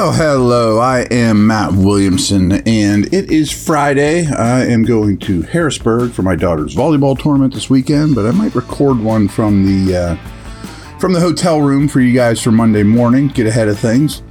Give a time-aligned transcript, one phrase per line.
[0.00, 0.78] Well, hello.
[0.78, 4.26] I am Matt Williamson, and it is Friday.
[4.26, 8.54] I am going to Harrisburg for my daughter's volleyball tournament this weekend, but I might
[8.54, 10.16] record one from the uh,
[10.98, 13.28] from the hotel room for you guys for Monday morning.
[13.28, 14.22] Get ahead of things,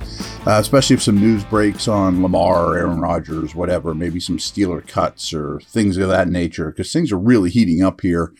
[0.48, 3.94] uh, especially if some news breaks on Lamar, Aaron Rodgers, whatever.
[3.94, 8.02] Maybe some Steeler cuts or things of that nature, because things are really heating up
[8.02, 8.34] here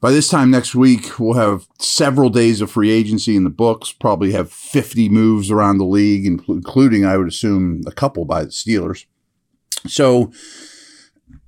[0.00, 3.92] by this time next week, we'll have several days of free agency in the books,
[3.92, 8.50] probably have 50 moves around the league, including, I would assume, a couple by the
[8.50, 9.06] Steelers.
[9.86, 10.32] So,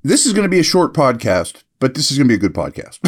[0.02, 2.48] this is going to be a short podcast, but this is going to be a
[2.48, 2.98] good podcast.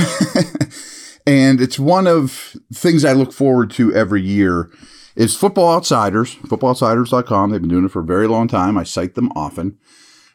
[1.27, 4.70] and it's one of things I look forward to every year
[5.16, 7.50] is Football Outsiders, footballoutsiders.com.
[7.50, 8.77] They've been doing it for a very long time.
[8.77, 9.78] I cite them often.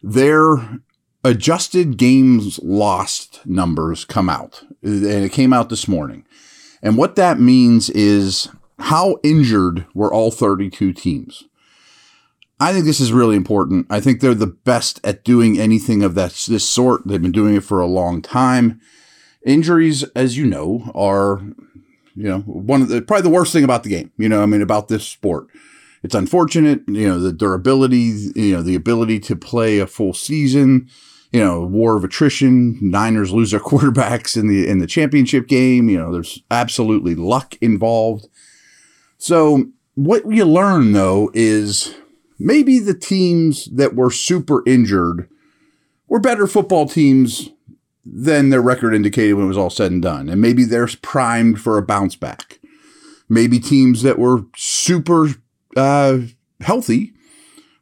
[0.01, 0.79] Their
[1.25, 6.23] adjusted games lost numbers come out, and it came out this morning.
[6.83, 11.45] And what that means is how injured were all 32 teams.
[12.59, 13.87] I think this is really important.
[13.89, 17.01] I think they're the best at doing anything of that this sort.
[17.05, 18.79] They've been doing it for a long time.
[19.45, 21.41] Injuries, as you know, are
[22.15, 24.11] you know one of the probably the worst thing about the game.
[24.17, 25.47] You know, I mean about this sport.
[26.01, 26.83] It's unfortunate.
[26.87, 28.31] You know the durability.
[28.35, 30.87] You know the ability to play a full season
[31.35, 32.77] you know, war of attrition.
[32.79, 35.89] Niners lose their quarterbacks in the in the championship game.
[35.89, 38.29] You know, there's absolutely luck involved.
[39.17, 41.93] So what you learn though is
[42.39, 45.27] maybe the teams that were super injured
[46.07, 47.49] were better football teams
[48.05, 50.29] than their record indicated when it was all said and done.
[50.29, 52.59] And maybe they're primed for a bounce back.
[53.27, 55.31] Maybe teams that were super
[55.75, 56.19] uh,
[56.61, 57.14] healthy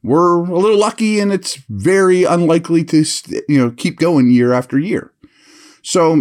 [0.04, 3.06] we're a little lucky and it's very unlikely to
[3.48, 5.12] you know keep going year after year.
[5.82, 6.12] So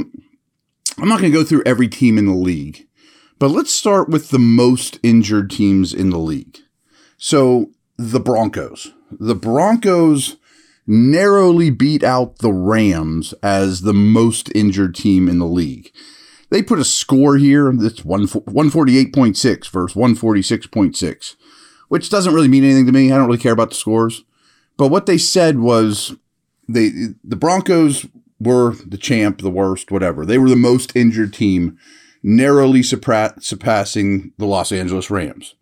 [0.98, 2.86] I'm not going to go through every team in the league,
[3.38, 6.58] but let's start with the most injured teams in the league.
[7.16, 8.92] So the Broncos.
[9.10, 10.36] The Broncos
[10.86, 15.92] narrowly beat out the Rams as the most injured team in the league.
[16.50, 21.36] They put a score here that's 148.6 versus 146.6
[21.92, 23.12] which doesn't really mean anything to me.
[23.12, 24.24] I don't really care about the scores.
[24.78, 26.16] But what they said was
[26.66, 26.88] they
[27.22, 28.06] the Broncos
[28.40, 30.24] were the champ, the worst, whatever.
[30.24, 31.76] They were the most injured team,
[32.22, 35.54] narrowly surpassing the Los Angeles Rams.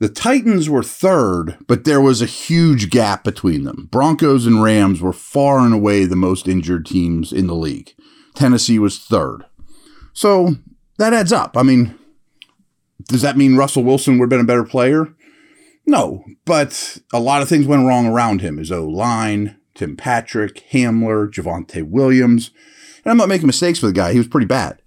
[0.00, 3.86] The Titans were third, but there was a huge gap between them.
[3.92, 7.94] Broncos and Rams were far and away the most injured teams in the league.
[8.34, 9.44] Tennessee was third.
[10.12, 10.56] So
[10.98, 11.56] that adds up.
[11.56, 11.96] I mean,
[13.04, 15.14] does that mean Russell Wilson would have been a better player?
[15.86, 18.58] No, but a lot of things went wrong around him.
[18.58, 22.50] His O line, Tim Patrick, Hamler, Javonte Williams.
[23.04, 24.12] And I'm not making mistakes for the guy.
[24.12, 24.80] He was pretty bad.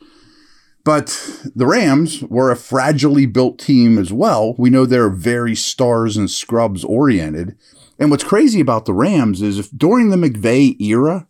[0.84, 4.54] But the Rams were a fragilely built team as well.
[4.58, 7.58] We know they're very stars and scrubs oriented.
[7.98, 11.28] And what's crazy about the Rams is if during the McVay era,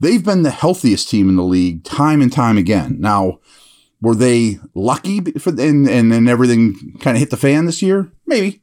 [0.00, 2.96] they've been the healthiest team in the league time and time again.
[3.00, 3.38] Now,
[4.02, 8.10] were they lucky for and and then everything kind of hit the fan this year?
[8.26, 8.59] Maybe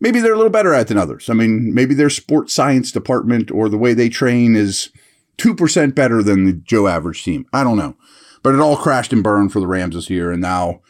[0.00, 1.28] maybe they're a little better at than others.
[1.28, 4.90] I mean, maybe their sports science department or the way they train is
[5.38, 7.46] 2% better than the Joe average team.
[7.52, 7.96] I don't know.
[8.42, 10.80] But it all crashed and burned for the Rams this year, and now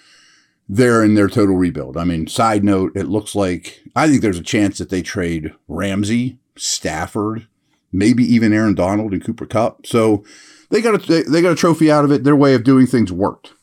[0.68, 1.96] they're in their total rebuild.
[1.96, 5.54] I mean, side note, it looks like I think there's a chance that they trade
[5.66, 7.46] Ramsey, Stafford,
[7.90, 9.86] maybe even Aaron Donald and Cooper Kupp.
[9.86, 10.24] So
[10.70, 12.24] they got a they got a trophy out of it.
[12.24, 13.54] Their way of doing things worked.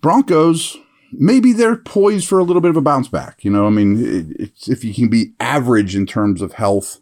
[0.00, 0.76] Broncos,
[1.12, 3.44] maybe they're poised for a little bit of a bounce back.
[3.44, 4.34] You know, I mean,
[4.66, 7.00] if you can be average in terms of health,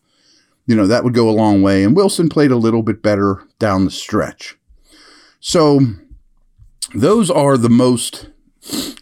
[0.66, 1.82] you know, that would go a long way.
[1.82, 4.56] And Wilson played a little bit better down the stretch.
[5.40, 5.80] So
[6.94, 8.30] those are the most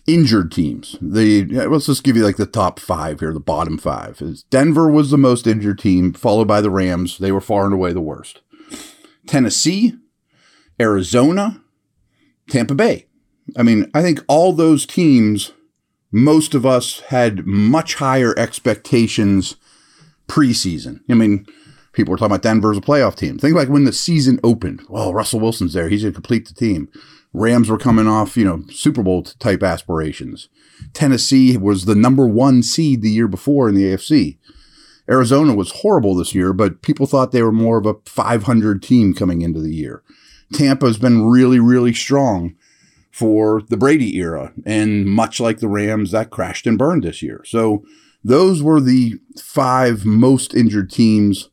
[0.07, 0.97] injured teams.
[1.01, 4.21] The let's just give you like the top five here, the bottom five.
[4.21, 7.19] Is Denver was the most injured team, followed by the Rams.
[7.19, 8.43] They were far and away the worst.
[9.27, 9.95] Tennessee,
[10.81, 11.63] Arizona,
[12.49, 13.07] Tampa Bay.
[13.57, 15.53] I mean, I think all those teams,
[16.11, 19.57] most of us had much higher expectations
[20.29, 21.01] preseason.
[21.09, 21.47] I mean,
[21.93, 23.39] people were talking about Denver as a playoff team.
[23.39, 24.83] Think like when the season opened.
[24.89, 25.89] Well, Russell Wilson's there.
[25.89, 26.89] He's going to complete the team.
[27.33, 30.49] Rams were coming off, you know, Super Bowl type aspirations.
[30.93, 34.39] Tennessee was the number one seed the year before in the AFC.
[35.09, 39.15] Arizona was horrible this year, but people thought they were more of a 500 team
[39.15, 40.03] coming into the year.
[40.53, 42.57] Tampa's been really, really strong
[43.17, 44.53] for the Brady era.
[44.67, 47.41] And much like the Rams, that crashed and burned this year.
[47.47, 47.83] So
[48.23, 51.49] those were the five most injured teams,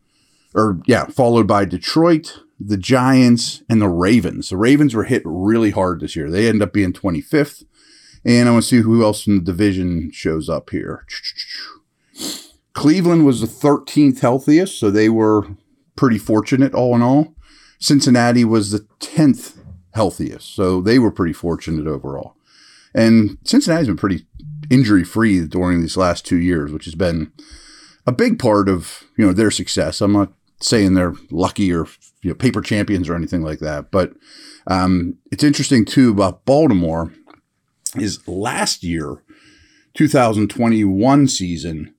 [0.54, 4.50] or yeah, followed by Detroit, the Giants, and the Ravens.
[4.50, 6.30] The Ravens were hit really hard this year.
[6.30, 7.64] They end up being 25th.
[8.26, 11.06] And I want to see who else in the division shows up here.
[12.74, 15.48] Cleveland was the 13th healthiest, so they were
[15.96, 17.36] pretty fortunate all in all.
[17.80, 19.63] Cincinnati was the 10th
[19.94, 22.36] healthiest, so they were pretty fortunate overall.
[22.94, 24.26] And Cincinnati's been pretty
[24.70, 27.32] injury free during these last two years, which has been
[28.06, 30.02] a big part of you know their success.
[30.02, 31.88] I'm not saying they're lucky or
[32.22, 34.14] you know paper champions or anything like that, but
[34.68, 37.12] um, it's interesting too about Baltimore
[37.96, 39.22] is last year,
[39.94, 41.94] 2021 season,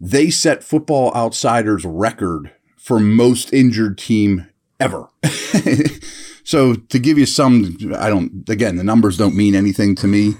[0.00, 4.46] they set Football Outsiders record for most injured team
[4.78, 5.08] ever.
[6.44, 10.34] so to give you some, I don't, again, the numbers don't mean anything to me,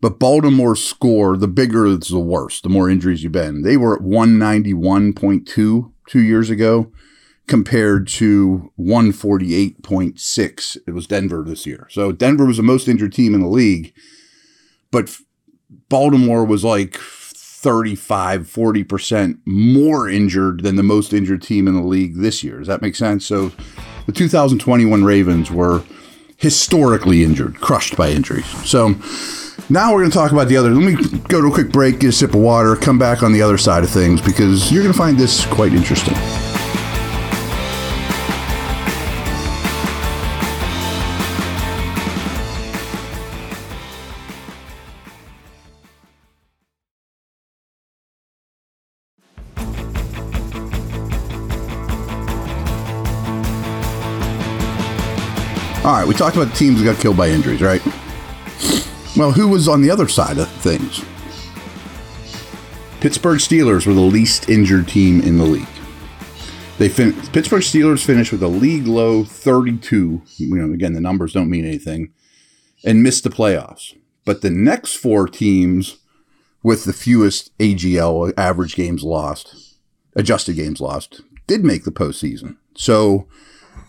[0.00, 3.62] but Baltimore's score, the bigger it's the worse, the more injuries you've been.
[3.62, 6.92] They were at 191.2 two years ago
[7.46, 10.76] compared to 148.6.
[10.86, 11.86] It was Denver this year.
[11.90, 13.94] So Denver was the most injured team in the league,
[14.90, 15.16] but
[15.88, 22.16] Baltimore was like 35, 40% more injured than the most injured team in the league
[22.16, 22.58] this year.
[22.58, 23.26] Does that make sense?
[23.26, 23.52] So
[24.08, 25.82] the 2021 Ravens were
[26.38, 28.46] historically injured, crushed by injuries.
[28.66, 28.94] So
[29.68, 30.70] now we're going to talk about the other.
[30.70, 33.34] Let me go to a quick break, get a sip of water, come back on
[33.34, 36.14] the other side of things because you're going to find this quite interesting.
[55.88, 57.82] All right, we talked about teams that got killed by injuries, right?
[59.16, 61.02] Well, who was on the other side of things?
[63.00, 65.66] Pittsburgh Steelers were the least injured team in the league.
[66.76, 70.20] They fin- Pittsburgh Steelers finished with a league low 32.
[70.36, 72.12] You know, again, the numbers don't mean anything,
[72.84, 73.96] and missed the playoffs.
[74.26, 75.96] But the next four teams
[76.62, 79.78] with the fewest AGL average games lost,
[80.14, 82.58] adjusted games lost, did make the postseason.
[82.76, 83.26] So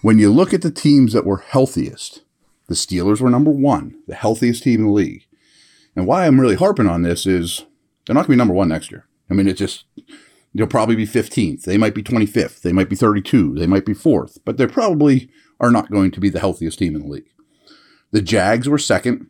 [0.01, 2.23] when you look at the teams that were healthiest,
[2.67, 5.25] the Steelers were number one, the healthiest team in the league.
[5.95, 7.65] And why I'm really harping on this is
[8.05, 9.07] they're not going to be number one next year.
[9.29, 9.85] I mean, it's just,
[10.53, 11.63] they'll probably be 15th.
[11.63, 12.61] They might be 25th.
[12.61, 13.55] They might be 32.
[13.55, 15.29] They might be fourth, but they probably
[15.59, 17.29] are not going to be the healthiest team in the league.
[18.11, 19.27] The Jags were second.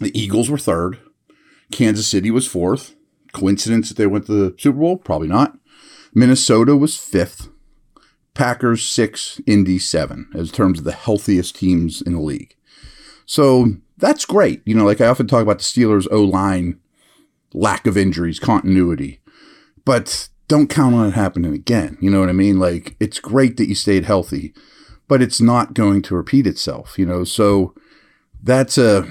[0.00, 0.98] The Eagles were third.
[1.70, 2.94] Kansas City was fourth.
[3.32, 4.96] Coincidence that they went to the Super Bowl?
[4.96, 5.58] Probably not.
[6.14, 7.48] Minnesota was fifth.
[8.38, 12.54] Packers six, Indy seven, as terms of the healthiest teams in the league.
[13.26, 14.62] So that's great.
[14.64, 16.78] You know, like I often talk about the Steelers O line,
[17.52, 19.20] lack of injuries, continuity,
[19.84, 21.98] but don't count on it happening again.
[22.00, 22.60] You know what I mean?
[22.60, 24.54] Like it's great that you stayed healthy,
[25.08, 26.96] but it's not going to repeat itself.
[26.96, 27.74] You know, so
[28.40, 29.04] that's a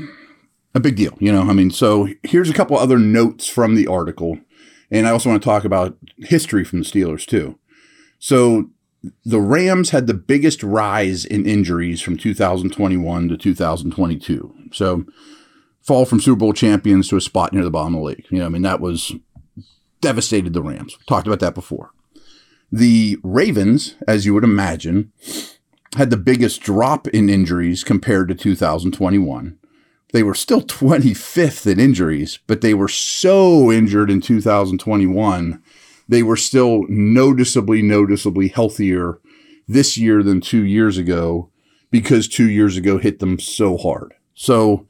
[0.74, 1.18] a big deal.
[1.20, 4.40] You know, I mean, so here's a couple other notes from the article,
[4.90, 7.60] and I also want to talk about history from the Steelers too.
[8.20, 8.70] So
[9.26, 14.56] the Rams had the biggest rise in injuries from 2021 to 2022.
[14.72, 15.06] So,
[15.82, 18.26] fall from Super Bowl champions to a spot near the bottom of the league.
[18.30, 19.14] You know, I mean, that was
[20.02, 20.98] devastated the Rams.
[21.08, 21.92] Talked about that before.
[22.72, 25.12] The Ravens, as you would imagine,
[25.96, 29.58] had the biggest drop in injuries compared to 2021.
[30.14, 35.62] They were still 25th in injuries, but they were so injured in 2021
[36.08, 39.20] they were still noticeably, noticeably healthier
[39.68, 41.52] this year than two years ago
[41.92, 44.14] because two years ago hit them so hard.
[44.34, 44.88] So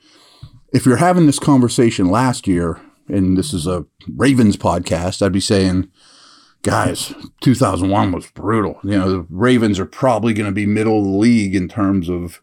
[0.74, 5.39] if you're having this conversation last year, and this is a Ravens podcast, I'd be
[5.39, 5.89] saying,
[6.62, 8.79] guys, 2001 was brutal.
[8.83, 12.09] You know, the Ravens are probably going to be middle of the league in terms
[12.09, 12.41] of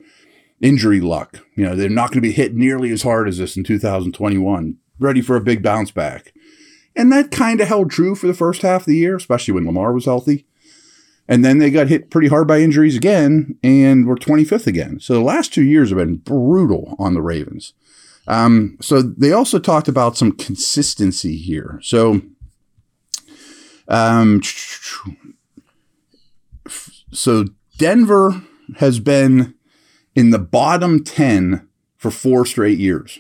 [0.60, 1.40] injury luck.
[1.54, 4.78] You know, they're not going to be hit nearly as hard as this in 2021.
[4.98, 6.32] Ready for a big bounce back.
[6.96, 9.66] And that kind of held true for the first half of the year, especially when
[9.66, 10.46] Lamar was healthy.
[11.26, 15.00] And then they got hit pretty hard by injuries again and were 25th again.
[15.00, 17.72] So the last two years have been brutal on the Ravens.
[18.26, 21.80] Um, so they also talked about some consistency here.
[21.82, 22.22] So,
[23.88, 24.42] um,
[27.12, 27.46] so
[27.78, 28.42] Denver
[28.76, 29.54] has been
[30.14, 33.18] in the bottom 10 for four straight years.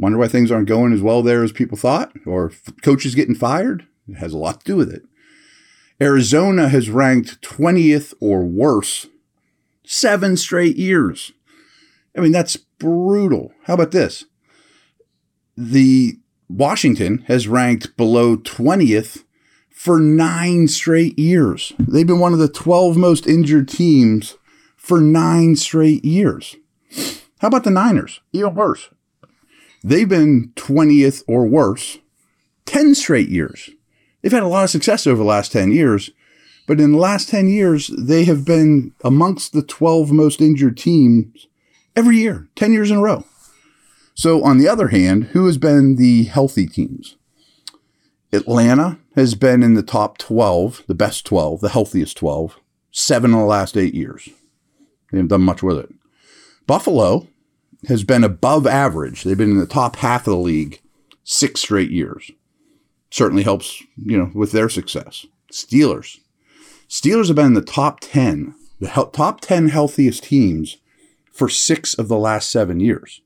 [0.00, 2.52] Wonder why things aren't going as well there as people thought, or
[2.82, 3.86] coaches getting fired?
[4.08, 5.02] It has a lot to do with it.
[6.00, 9.08] Arizona has ranked 20th or worse
[9.84, 11.32] seven straight years.
[12.16, 13.52] I mean, that's brutal.
[13.64, 14.24] How about this?
[15.54, 19.24] The Washington has ranked below 20th
[19.68, 21.74] for nine straight years.
[21.78, 24.38] They've been one of the 12 most injured teams
[24.78, 26.56] for nine straight years.
[27.40, 28.20] How about the Niners?
[28.32, 28.88] Even worse.
[29.82, 31.98] They've been 20th or worse
[32.66, 33.70] 10 straight years.
[34.22, 36.10] They've had a lot of success over the last 10 years,
[36.66, 41.48] but in the last 10 years, they have been amongst the 12 most injured teams
[41.96, 43.24] every year, 10 years in a row.
[44.14, 47.16] So, on the other hand, who has been the healthy teams?
[48.32, 52.60] Atlanta has been in the top 12, the best 12, the healthiest 12,
[52.92, 54.26] seven in the last eight years.
[55.10, 55.90] They haven't done much with it.
[56.66, 57.26] Buffalo
[57.88, 59.22] has been above average.
[59.22, 60.80] They've been in the top half of the league
[61.24, 62.30] six straight years.
[63.10, 65.26] Certainly helps, you know, with their success.
[65.52, 66.18] Steelers.
[66.88, 70.78] Steelers have been in the top 10, the he- top 10 healthiest teams
[71.32, 73.22] for six of the last seven years.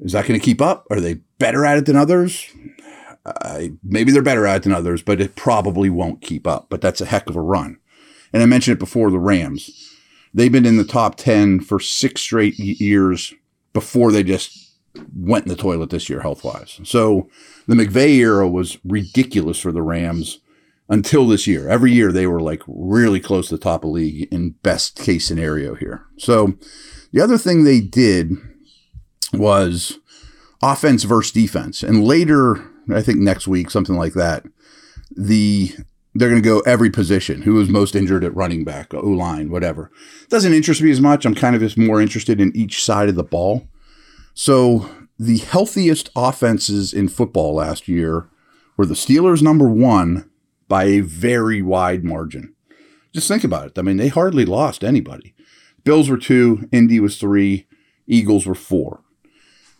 [0.00, 0.86] Is that going to keep up?
[0.90, 2.46] Are they better at it than others?
[3.24, 6.66] Uh, maybe they're better at it than others, but it probably won't keep up.
[6.68, 7.78] But that's a heck of a run.
[8.32, 9.97] And I mentioned it before the Rams.
[10.38, 13.34] They've been in the top 10 for six straight years
[13.72, 14.72] before they just
[15.12, 16.80] went in the toilet this year, health wise.
[16.84, 17.28] So
[17.66, 20.38] the McVay era was ridiculous for the Rams
[20.88, 21.68] until this year.
[21.68, 24.94] Every year they were like really close to the top of the league in best
[24.94, 26.04] case scenario here.
[26.18, 26.54] So
[27.12, 28.30] the other thing they did
[29.32, 29.98] was
[30.62, 31.82] offense versus defense.
[31.82, 32.64] And later,
[32.94, 34.44] I think next week, something like that,
[35.10, 35.72] the
[36.14, 37.42] they're going to go every position.
[37.42, 39.90] Who was most injured at running back, uh, O line, whatever.
[40.28, 41.24] Doesn't interest me as much.
[41.24, 43.68] I'm kind of just more interested in each side of the ball.
[44.34, 44.88] So
[45.18, 48.28] the healthiest offenses in football last year
[48.76, 50.30] were the Steelers number one
[50.68, 52.54] by a very wide margin.
[53.12, 53.78] Just think about it.
[53.78, 55.34] I mean, they hardly lost anybody.
[55.84, 57.66] Bills were two, Indy was three,
[58.06, 59.02] Eagles were four.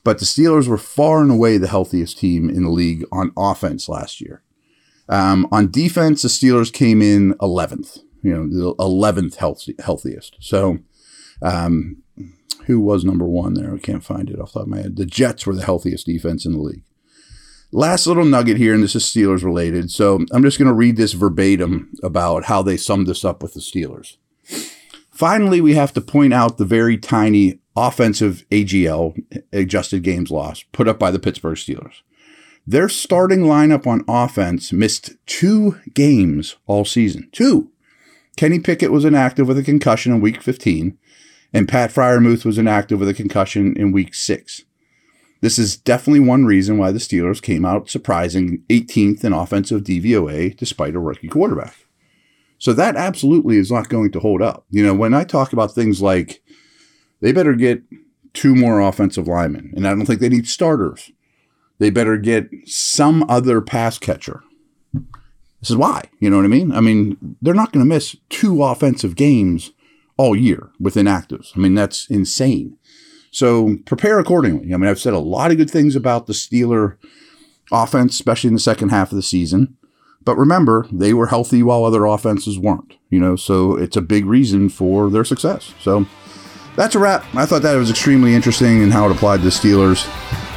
[0.03, 3.89] But the Steelers were far and away the healthiest team in the league on offense
[3.89, 4.43] last year.
[5.09, 10.37] Um, on defense, the Steelers came in 11th, you know, the 11th healthy, healthiest.
[10.41, 10.79] So,
[11.41, 12.03] um,
[12.67, 13.75] who was number one there?
[13.75, 14.97] I can't find it off the top of my head.
[14.97, 16.83] The Jets were the healthiest defense in the league.
[17.73, 19.91] Last little nugget here, and this is Steelers related.
[19.91, 23.55] So I'm just going to read this verbatim about how they summed this up with
[23.55, 24.17] the Steelers.
[25.11, 29.19] Finally, we have to point out the very tiny offensive AGL,
[29.53, 32.03] adjusted games lost, put up by the Pittsburgh Steelers.
[32.69, 37.31] Their starting lineup on offense missed two games all season.
[37.33, 37.71] Two.
[38.37, 40.99] Kenny Pickett was inactive with a concussion in week 15,
[41.55, 44.65] and Pat Freiermuth was inactive with a concussion in week six.
[45.41, 50.55] This is definitely one reason why the Steelers came out surprising 18th in offensive DVOA
[50.55, 51.75] despite a rookie quarterback.
[52.59, 54.67] So that absolutely is not going to hold up.
[54.69, 56.43] You know, when I talk about things like
[57.23, 57.83] they better get
[58.35, 61.11] two more offensive linemen, and I don't think they need starters.
[61.79, 64.43] They better get some other pass catcher.
[65.61, 66.05] This is why.
[66.21, 66.73] You know what I mean?
[66.73, 69.73] I mean, they're not going to miss two offensive games
[70.17, 71.57] all year with inactives.
[71.57, 72.77] I mean, that's insane.
[73.31, 74.73] So prepare accordingly.
[74.73, 76.97] I mean, I've said a lot of good things about the Steeler
[77.71, 79.77] offense, especially in the second half of the season.
[80.25, 84.27] But remember, they were healthy while other offenses weren't, you know, so it's a big
[84.27, 85.73] reason for their success.
[85.81, 86.07] So
[86.77, 87.25] that's a wrap.
[87.35, 90.07] I thought that was extremely interesting and how it applied to the Steelers.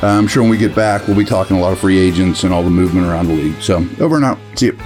[0.03, 2.43] Uh, I'm sure when we get back, we'll be talking a lot of free agents
[2.43, 3.61] and all the movement around the league.
[3.61, 4.39] So over and out.
[4.55, 4.77] See you.